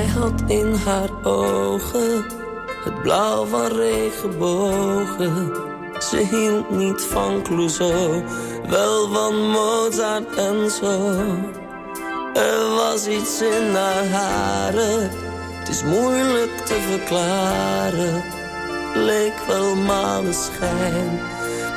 Zij 0.03 0.11
had 0.11 0.43
in 0.47 0.75
haar 0.75 1.11
ogen 1.23 2.25
het 2.85 3.03
blauw 3.03 3.45
van 3.45 3.67
regenbogen. 3.67 5.53
Ze 6.11 6.27
hield 6.31 6.71
niet 6.71 7.03
van 7.03 7.43
Clouseau, 7.43 8.23
wel 8.69 9.09
van 9.13 9.51
Mozart 9.51 10.37
en 10.37 10.71
zo. 10.71 11.11
Er 12.35 12.75
was 12.75 13.07
iets 13.07 13.41
in 13.41 13.75
haar 13.75 14.07
haren, 14.07 15.11
het 15.59 15.69
is 15.69 15.83
moeilijk 15.85 16.57
te 16.65 16.79
verklaren. 16.91 18.23
Leek 18.95 19.35
wel 19.47 19.75
maneschijn, 19.75 21.21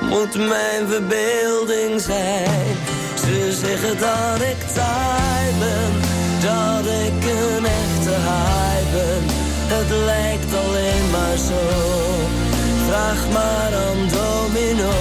moet 0.02 0.36
mijn 0.36 0.88
verbeelding 0.88 2.02
zijn. 2.02 2.78
Ze 3.16 3.52
zeggen 3.52 4.00
dat 4.00 4.42
ik 4.42 4.60
taai 4.74 5.52
ben, 5.60 6.02
dat 6.42 6.86
ik 6.86 7.30
een 7.32 7.85
Het 9.68 9.90
lijkt 10.06 10.54
alleen 10.56 11.10
maar 11.12 11.38
zo. 11.38 11.64
Vraag 12.88 13.30
maar 13.34 13.74
aan 13.86 14.08
Domino. 14.08 14.92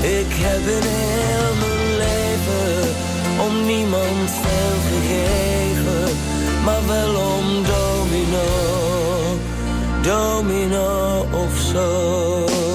Ik 0.00 0.30
heb 0.30 0.60
in 0.76 0.86
heel 0.88 1.54
mijn 1.62 1.96
leven 1.96 2.94
om 3.46 3.66
niemand 3.66 4.30
veel 4.42 4.76
gegeven, 4.90 6.16
maar 6.64 6.86
wel 6.86 7.14
om 7.14 7.46
Domino. 7.64 8.48
Domino 10.02 11.26
of 11.30 11.58
zo. 11.72 12.69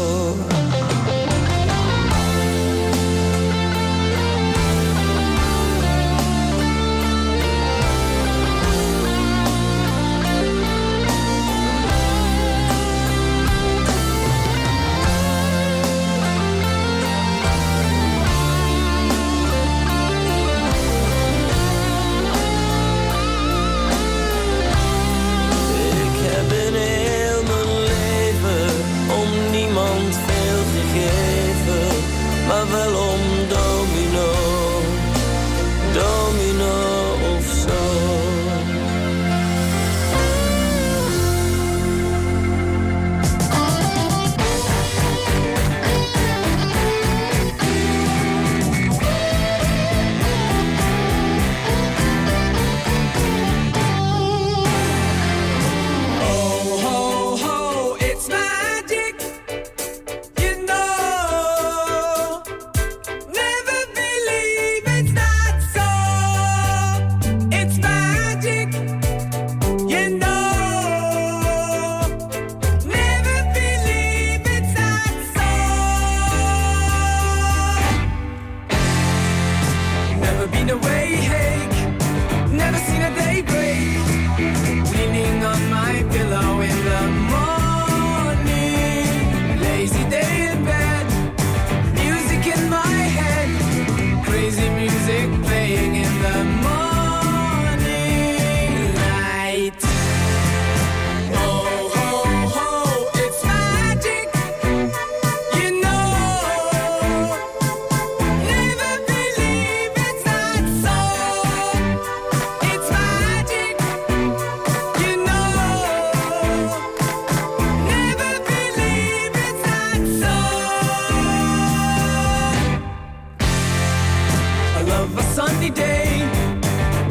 of 125.06 125.18
a 125.18 125.24
sunny 125.36 125.70
day. 125.70 126.08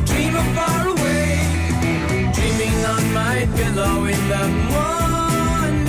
Dream 0.05 0.35
of 0.35 0.47
far 0.57 0.89
away, 0.95 1.39
dreaming 2.37 2.79
on 2.95 3.05
my 3.21 3.37
pillow 3.59 3.97
in 4.13 4.21
the 4.33 4.45
morning. 4.75 5.85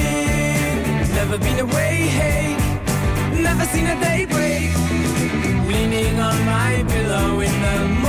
Never 1.19 1.37
been 1.39 1.59
away, 1.67 1.95
hey, 2.19 2.45
never 3.47 3.65
seen 3.73 3.87
a 3.87 3.97
day 4.07 4.25
break. 4.33 4.71
Leaning 5.71 6.19
on 6.19 6.37
my 6.45 6.71
pillow 6.93 7.39
in 7.39 7.53
the 7.65 7.75
morning. 7.79 8.04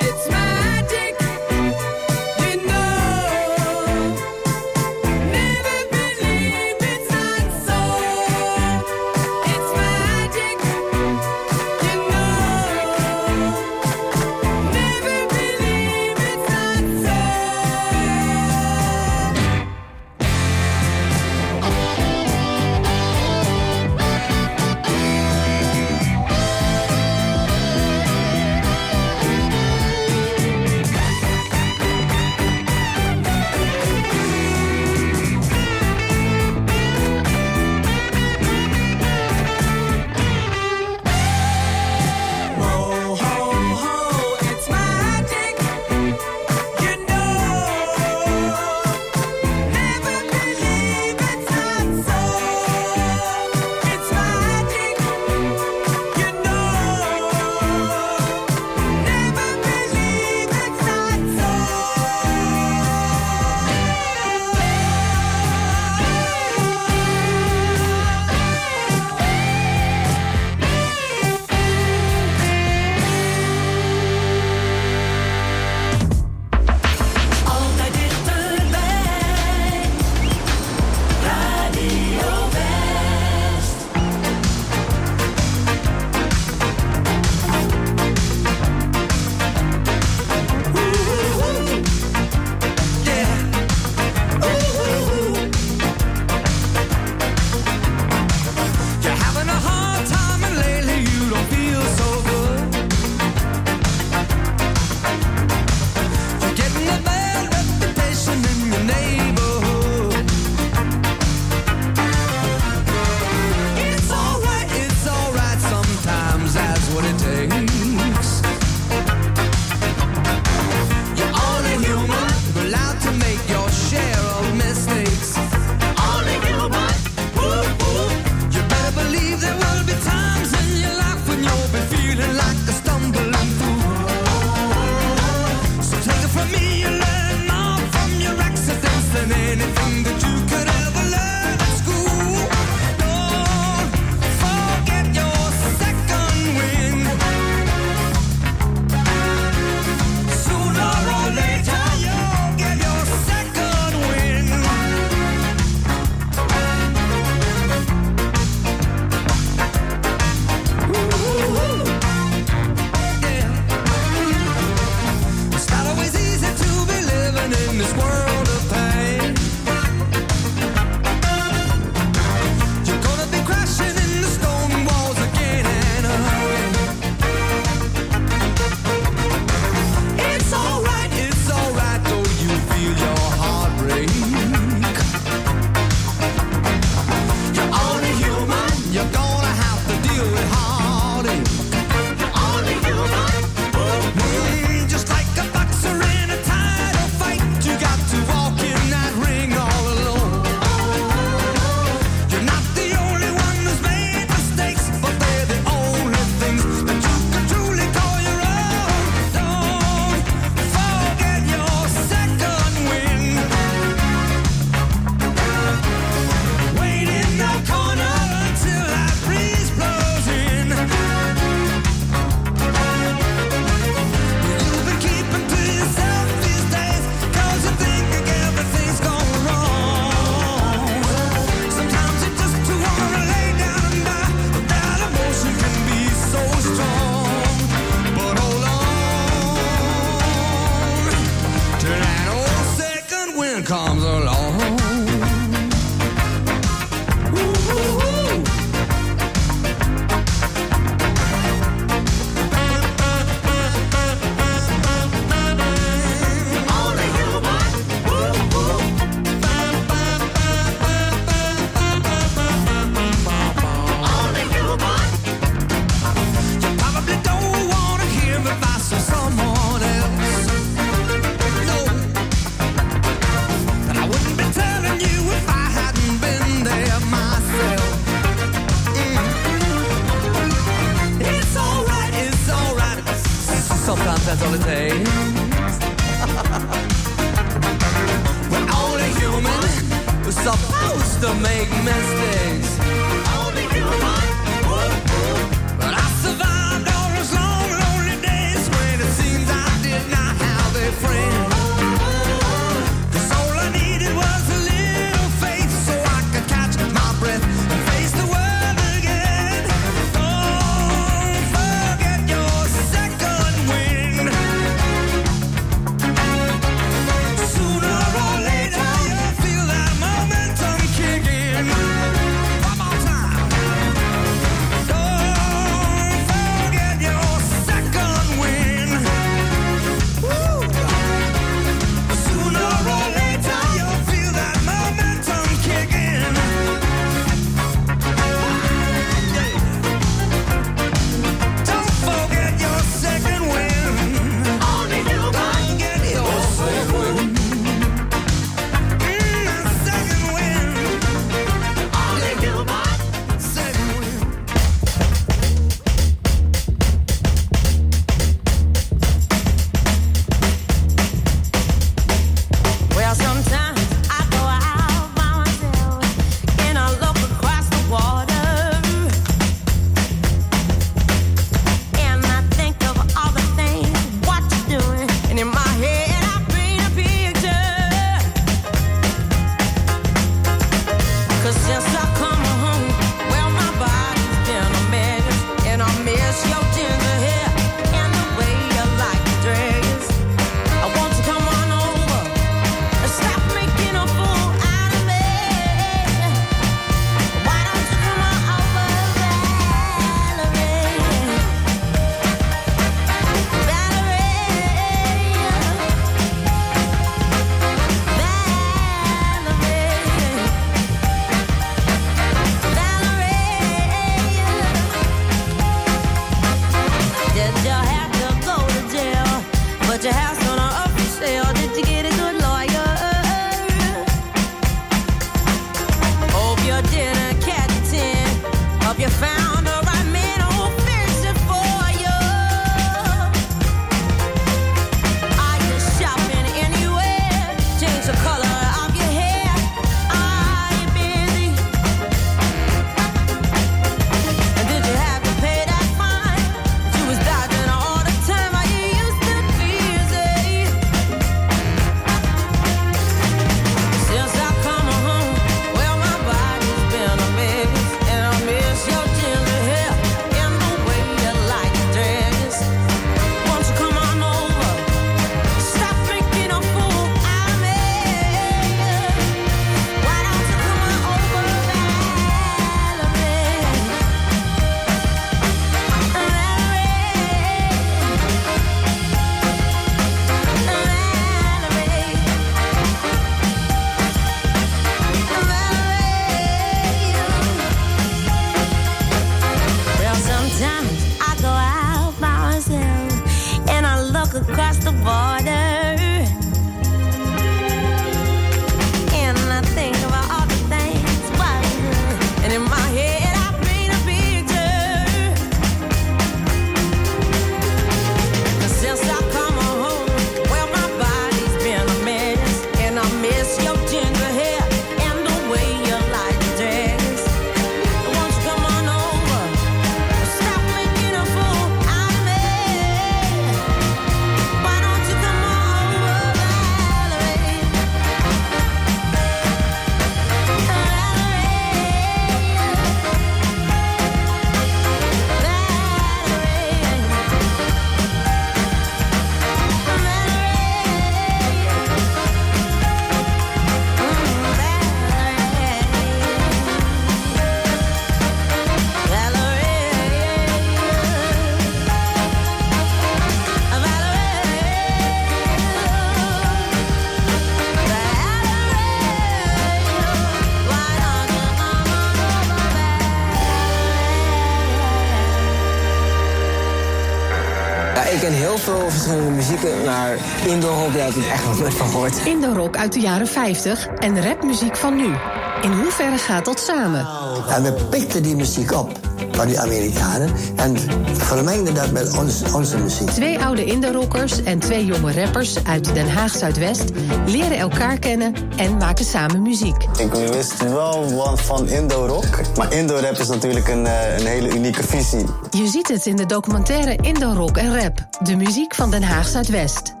Rock 570.60 570.92
daar 570.92 571.04
heb 571.04 571.14
ik 571.14 571.26
echt 571.26 571.44
nog 571.44 571.58
nooit 571.58 571.74
van 571.74 571.88
gehoord. 571.88 572.26
Indoor 572.26 572.54
rock 572.54 572.76
uit 572.76 572.92
de 572.92 573.00
jaren 573.00 573.26
50 573.26 573.86
en 573.86 574.22
rapmuziek 574.22 574.76
van 574.76 574.96
nu. 574.96 575.14
In 575.62 575.72
hoeverre 575.72 576.18
gaat 576.18 576.44
dat 576.44 576.60
samen? 576.60 577.06
En 577.48 577.62
we 577.62 577.72
pikten 577.90 578.22
die 578.22 578.36
muziek 578.36 578.72
op 578.72 578.90
van 579.32 579.46
die 579.46 579.60
Amerikanen 579.60 580.30
en 580.56 580.76
vermengden 581.12 581.74
dat 581.74 581.90
met 581.90 582.18
ons, 582.18 582.52
onze 582.52 582.78
muziek. 582.78 583.10
Twee 583.10 583.44
oude 583.44 583.64
Indo-rockers 583.64 584.42
en 584.42 584.58
twee 584.58 584.84
jonge 584.84 585.24
rappers 585.24 585.64
uit 585.64 585.94
Den 585.94 586.10
Haag 586.10 586.36
Zuidwest 586.36 586.84
leren 587.26 587.56
elkaar 587.56 587.98
kennen 587.98 588.34
en 588.56 588.76
maken 588.76 589.04
samen 589.04 589.42
muziek. 589.42 589.86
Ik 589.98 590.12
wist 590.12 590.62
wel 590.62 591.14
wat 591.14 591.40
van 591.40 591.68
Indo-rock, 591.68 592.40
maar 592.56 592.72
Indo-rap 592.72 593.18
is 593.18 593.28
natuurlijk 593.28 593.68
een, 593.68 593.86
eh, 593.86 594.18
een 594.18 594.26
hele 594.26 594.54
unieke 594.54 594.82
visie. 594.82 595.26
Je 595.50 595.66
ziet 595.66 595.88
het 595.88 596.06
in 596.06 596.16
de 596.16 596.26
documentaire 596.26 596.96
Indo-rock 597.00 597.56
en 597.56 597.80
rap, 597.80 598.06
de 598.22 598.36
muziek 598.36 598.74
van 598.74 598.90
Den 598.90 599.02
Haag 599.02 599.28
Zuidwest. 599.28 600.00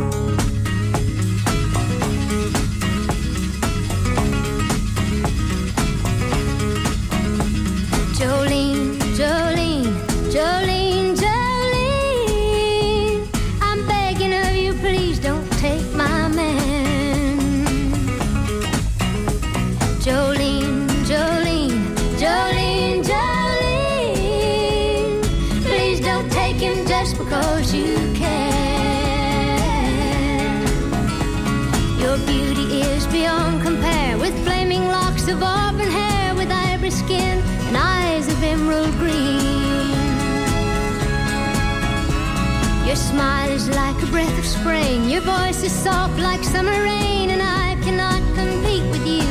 Smile 43.11 43.51
is 43.51 43.67
like 43.69 44.01
a 44.03 44.05
breath 44.07 44.37
of 44.39 44.45
spring, 44.45 45.09
your 45.09 45.21
voice 45.21 45.61
is 45.63 45.73
soft 45.73 46.17
like 46.19 46.41
summer 46.43 46.77
rain, 46.91 47.29
and 47.29 47.41
I 47.41 47.75
cannot 47.83 48.21
compete 48.39 48.85
with 48.93 49.05
you, 49.05 49.27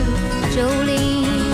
Jolene. 0.54 1.48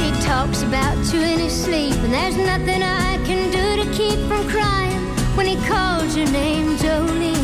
He 0.00 0.08
talks 0.30 0.62
about 0.62 0.98
you 1.12 1.20
in 1.20 1.38
his 1.46 1.54
sleep, 1.64 1.94
and 2.04 2.12
there's 2.12 2.36
nothing 2.36 2.82
I 2.82 3.10
can 3.28 3.42
do 3.58 3.66
to 3.80 3.86
keep 3.98 4.18
from 4.28 4.42
crying 4.48 5.02
when 5.36 5.46
he 5.46 5.56
calls 5.68 6.16
your 6.16 6.30
name, 6.30 6.76
Jolene. 6.82 7.36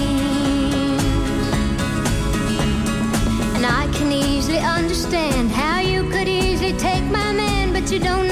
And 3.56 3.64
I 3.64 3.84
can 3.96 4.10
easily 4.10 4.58
understand 4.58 5.50
how 5.52 5.78
you 5.80 6.10
could 6.10 6.28
easily 6.28 6.72
take 6.88 7.04
my 7.04 7.30
man, 7.32 7.72
but 7.72 7.92
you 7.92 8.00
don't 8.00 8.25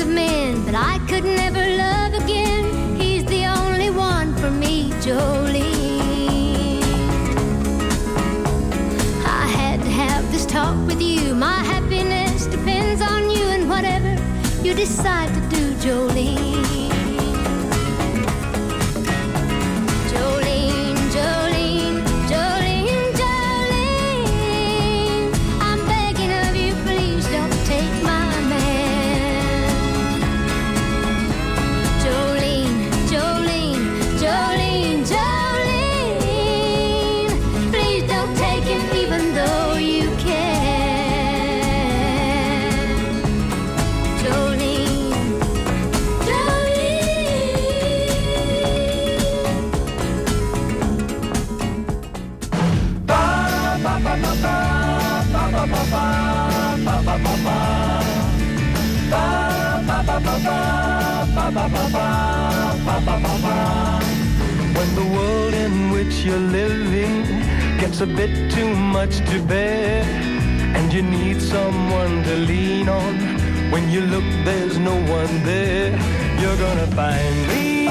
of 0.00 0.08
men, 0.08 0.57
When 64.78 64.90
the 64.94 65.04
world 65.14 65.54
in 65.54 65.90
which 65.90 66.24
you're 66.24 66.38
living 66.38 67.24
gets 67.78 68.00
a 68.00 68.06
bit 68.06 68.50
too 68.50 68.74
much 68.74 69.18
to 69.30 69.42
bear, 69.42 70.02
and 70.76 70.92
you 70.92 71.02
need 71.02 71.42
someone 71.42 72.22
to 72.24 72.36
lean 72.36 72.88
on, 72.88 73.14
when 73.70 73.90
you 73.90 74.00
look, 74.00 74.24
there's 74.44 74.78
no 74.78 74.94
one 75.18 75.42
there. 75.44 75.92
You're 76.40 76.56
gonna 76.56 76.86
find 76.88 77.36
me 77.48 77.86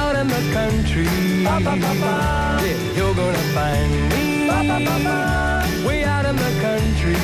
out 0.00 0.14
in 0.16 0.28
the 0.28 0.42
country. 0.52 1.08
Yeah, 1.42 2.96
you're 2.96 3.14
gonna 3.14 3.46
find 3.56 3.90
me 4.12 4.48
way 5.86 6.04
out 6.04 6.24
in 6.26 6.36
the 6.36 6.52
country. 6.60 7.16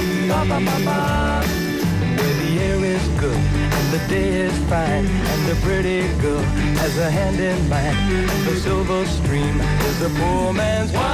Where 2.16 2.34
the 2.42 2.51
air 2.61 2.84
is 2.84 3.07
good 3.20 3.67
the 3.91 3.99
day 4.07 4.28
is 4.47 4.57
fine 4.68 5.07
and 5.07 5.49
the 5.49 5.57
pretty 5.62 6.03
girl 6.20 6.43
has 6.82 6.99
a 6.99 7.11
hand 7.11 7.41
in 7.41 7.68
mine. 7.70 7.97
And 8.34 8.47
the 8.47 8.57
silver 8.57 9.07
stream 9.07 9.59
is 9.61 9.99
the 10.01 10.11
poor 10.20 10.53
man's 10.53 10.93
wine 10.93 11.07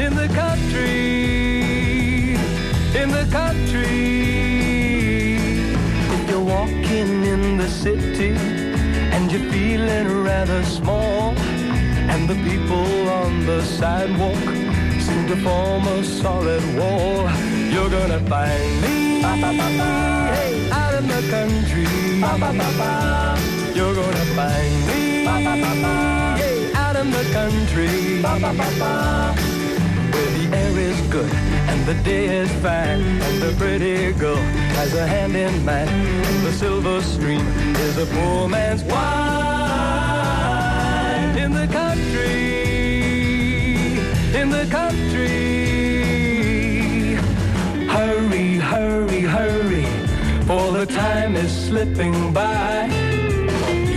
in 0.00 0.16
the 0.16 0.26
country, 0.34 2.34
in 3.00 3.10
the 3.18 3.26
country. 3.30 5.36
If 6.16 6.28
you're 6.28 6.46
walking 6.56 7.24
in 7.24 7.56
the 7.56 7.68
city 7.68 8.34
and 9.14 9.30
you're 9.30 9.48
feeling 9.52 10.24
rather 10.24 10.64
small, 10.64 11.36
and 12.12 12.28
the 12.28 12.34
people 12.50 13.08
on 13.08 13.46
the 13.46 13.62
sidewalk 13.62 14.42
seem 15.06 15.28
to 15.28 15.36
form 15.36 15.86
a 15.86 16.02
solid 16.02 16.64
wall. 16.76 17.30
You're 17.70 17.90
gonna 17.90 18.18
find 18.28 18.82
me 18.82 19.22
hey, 21.30 22.22
out 22.22 22.42
in 22.42 22.56
the 22.58 22.72
country. 22.74 23.74
You're 23.74 23.94
gonna 23.94 24.24
find 24.36 24.86
me 24.86 25.24
hey, 26.38 26.72
out 26.74 26.96
in 26.96 27.10
the 27.10 27.24
country. 27.32 28.22
Where 30.12 30.30
the 30.38 30.56
air 30.56 30.78
is 30.78 31.00
good 31.08 31.32
and 31.70 31.86
the 31.86 31.94
day 32.02 32.26
is 32.26 32.50
fine 32.62 33.00
and 33.00 33.42
the 33.42 33.52
pretty 33.58 34.12
girl 34.12 34.36
has 34.76 34.94
a 34.94 35.06
hand 35.06 35.34
in 35.36 35.64
mine 35.64 35.88
and 35.88 36.46
the 36.46 36.52
silver 36.52 37.00
stream 37.02 37.46
is 37.76 37.96
a 37.98 38.06
poor 38.06 38.48
man's 38.48 38.82
wine 38.84 40.12
in 41.38 41.52
the 41.52 41.66
country, 41.66 42.32
in 44.38 44.50
the 44.50 44.66
country. 44.70 45.42
Hurry, 47.88 48.58
hurry, 48.58 49.20
hurry, 49.20 49.86
for 50.46 50.72
the 50.72 50.86
time 50.86 51.36
is 51.36 51.52
slipping 51.66 52.32
by. 52.32 52.86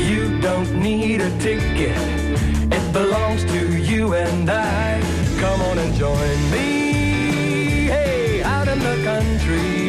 You 0.09 0.39
don't 0.39 0.71
need 0.81 1.21
a 1.21 1.29
ticket, 1.39 1.97
it 2.71 2.93
belongs 2.93 3.43
to 3.45 3.77
you 3.77 4.13
and 4.13 4.49
I. 4.49 5.01
Come 5.39 5.61
on 5.61 5.77
and 5.77 5.93
join 5.95 6.51
me, 6.51 7.87
hey, 7.87 8.43
out 8.43 8.67
in 8.67 8.79
the 8.79 8.97
country. 9.03 9.84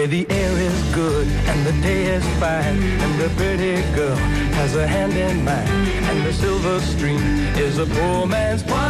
Where 0.00 0.08
the 0.08 0.26
air 0.30 0.52
is 0.58 0.94
good 0.94 1.26
and 1.28 1.66
the 1.66 1.72
day 1.82 2.04
is 2.06 2.24
fine, 2.40 2.82
and 3.04 3.20
the 3.20 3.28
pretty 3.36 3.82
girl 3.94 4.16
has 4.56 4.74
a 4.74 4.86
hand 4.86 5.12
in 5.12 5.44
mine, 5.44 5.68
and 6.08 6.24
the 6.24 6.32
silver 6.32 6.80
stream 6.80 7.20
is 7.66 7.76
a 7.76 7.84
poor 7.84 8.26
man's 8.26 8.64
wine. 8.64 8.80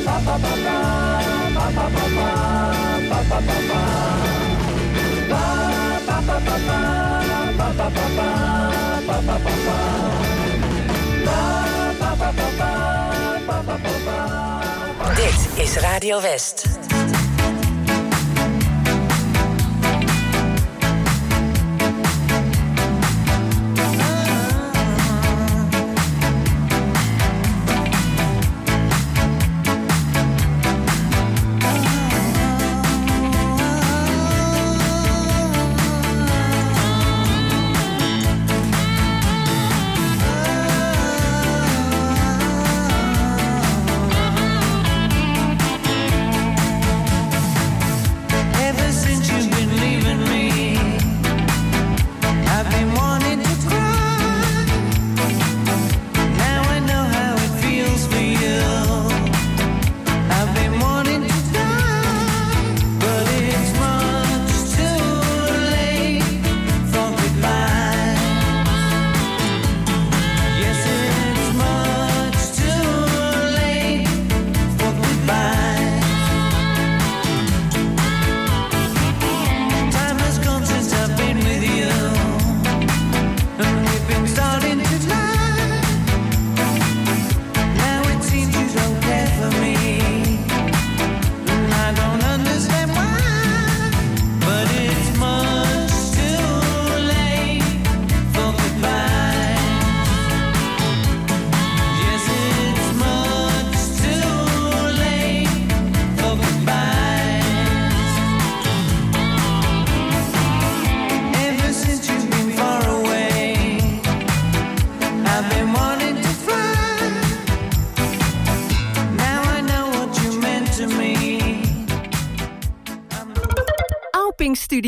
ba, 0.07 0.17
ba, 0.27 0.37
ba, 0.45 0.55
ba, 0.65 0.81
ba, 1.57 1.67
ba, 1.77 1.87
ba, 1.95 2.05
ba, 2.17 2.29
ba, 3.11 3.21
ba, 3.29 3.39
ba, 3.49 3.57
ba. 3.69 3.81
Ba, 5.29 5.45
ba, 6.09 6.17
ba, 6.27 6.37
ba, 6.47 6.57
ba, 6.69 6.81
ba, 7.59 7.69
ba, 7.77 7.89
ba, 8.01 9.27
ba, 9.27 9.37
ba, 9.67 10.20
Dit 15.15 15.65
is 15.65 15.77
Radio 15.77 16.21
West. 16.21 16.90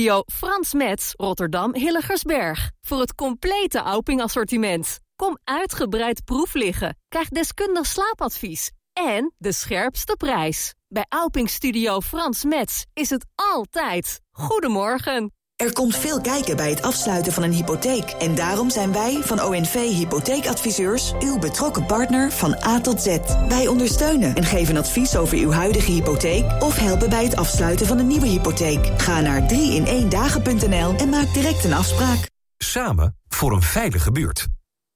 Studio 0.03 0.23
Frans 0.33 0.75
Metz, 0.75 1.13
Rotterdam 1.17 1.75
Hilligersberg. 1.75 2.71
Voor 2.81 3.01
het 3.01 3.15
complete 3.15 3.79
Auping 3.79 4.23
assortiment. 4.23 4.99
Kom 5.17 5.39
uitgebreid 5.45 6.25
proef 6.25 6.55
liggen. 6.55 6.99
Krijg 7.09 7.29
deskundig 7.29 7.87
slaapadvies. 7.87 8.71
En 8.93 9.35
de 9.39 9.53
scherpste 9.53 10.17
prijs. 10.17 10.75
Bij 10.89 11.05
Auping 11.09 11.51
Studio 11.51 12.01
Frans 12.01 12.45
Metz 12.45 12.85
is 12.93 13.11
het 13.11 13.27
altijd. 13.35 14.21
Goedemorgen. 14.31 15.33
Er 15.63 15.73
komt 15.73 15.97
veel 15.97 16.21
kijken 16.21 16.57
bij 16.57 16.71
het 16.71 16.83
afsluiten 16.83 17.33
van 17.33 17.43
een 17.43 17.53
hypotheek. 17.53 18.11
En 18.11 18.35
daarom 18.35 18.71
zijn 18.71 18.93
wij 18.93 19.21
van 19.23 19.43
ONV 19.43 19.75
Hypotheekadviseurs 19.75 21.13
uw 21.21 21.39
betrokken 21.39 21.87
partner 21.87 22.33
van 22.33 22.57
A 22.65 22.81
tot 22.81 23.03
Z. 23.03 23.19
Wij 23.49 23.67
ondersteunen 23.67 24.35
en 24.35 24.45
geven 24.45 24.77
advies 24.77 25.17
over 25.17 25.39
uw 25.39 25.51
huidige 25.51 25.93
hypotheek... 25.93 26.63
of 26.63 26.77
helpen 26.77 27.11
bij 27.11 27.25
het 27.25 27.37
afsluiten 27.37 27.87
van 27.87 27.99
een 27.99 28.07
nieuwe 28.07 28.27
hypotheek. 28.27 29.01
Ga 29.01 29.21
naar 29.21 29.41
3in1dagen.nl 29.41 30.97
en 30.97 31.09
maak 31.09 31.35
direct 31.35 31.65
een 31.65 31.73
afspraak. 31.73 32.31
Samen 32.59 33.17
voor 33.29 33.53
een 33.53 33.63
veilige 33.63 34.13
buurt. 34.13 34.47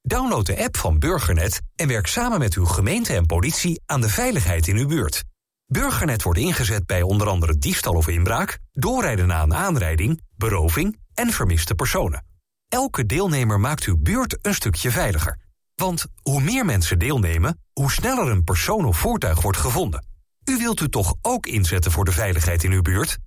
Download 0.01 0.45
de 0.45 0.63
app 0.63 0.77
van 0.77 0.99
Burgernet 0.99 1.61
en 1.75 1.87
werk 1.87 2.07
samen 2.07 2.39
met 2.39 2.53
uw 2.53 2.65
gemeente 2.65 3.13
en 3.13 3.25
politie 3.25 3.81
aan 3.85 4.01
de 4.01 4.09
veiligheid 4.09 4.67
in 4.67 4.77
uw 4.77 4.87
buurt. 4.87 5.23
Burgernet 5.67 6.23
wordt 6.23 6.39
ingezet 6.39 6.85
bij 6.85 7.01
onder 7.01 7.27
andere 7.27 7.57
diefstal 7.57 7.93
of 7.93 8.07
inbraak, 8.07 8.59
doorrijden 8.73 9.27
na 9.27 9.41
een 9.41 9.53
aanrijding, 9.53 10.21
beroving 10.35 10.99
en 11.13 11.29
vermiste 11.29 11.75
personen. 11.75 12.25
Elke 12.67 13.05
deelnemer 13.05 13.59
maakt 13.59 13.83
uw 13.83 13.97
buurt 13.97 14.37
een 14.41 14.53
stukje 14.53 14.91
veiliger. 14.91 15.39
Want 15.75 16.05
hoe 16.21 16.41
meer 16.41 16.65
mensen 16.65 16.99
deelnemen, 16.99 17.61
hoe 17.73 17.91
sneller 17.91 18.31
een 18.31 18.43
persoon 18.43 18.85
of 18.85 18.97
voertuig 18.97 19.41
wordt 19.41 19.57
gevonden. 19.57 20.05
U 20.49 20.57
wilt 20.57 20.81
u 20.81 20.89
toch 20.89 21.15
ook 21.21 21.45
inzetten 21.45 21.91
voor 21.91 22.05
de 22.05 22.11
veiligheid 22.11 22.63
in 22.63 22.71
uw 22.71 22.81
buurt? 22.81 23.17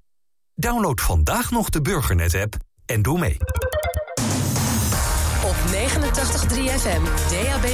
Download 0.54 1.00
vandaag 1.00 1.50
nog 1.50 1.68
de 1.68 1.80
Burgernet-app 1.80 2.56
en 2.86 3.02
doe 3.02 3.18
mee. 3.18 3.36
Op 5.44 5.56
89.3 5.72 5.74
FM, 6.78 7.04
DAB+, 7.04 7.64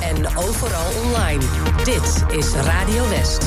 en 0.00 0.36
overal 0.36 1.02
online. 1.04 1.44
Dit 1.84 2.36
is 2.38 2.52
Radio 2.52 3.08
West. 3.08 3.46